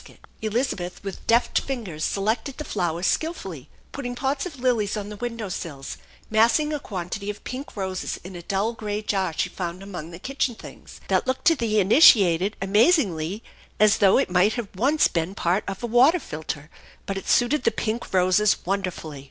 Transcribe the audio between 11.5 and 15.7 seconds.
the initiated amazingly as though it might once have been part